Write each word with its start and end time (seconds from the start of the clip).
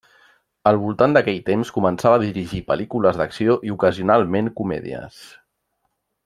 Al 0.69 0.77
voltant 0.85 1.11
d'aquell 1.17 1.41
temps, 1.49 1.71
començava 1.75 2.17
a 2.19 2.23
dirigir 2.23 2.61
pel·lícules 2.71 3.21
d'acció 3.21 3.59
i 3.69 3.75
ocasionalment 3.77 4.51
comèdies. 4.63 5.21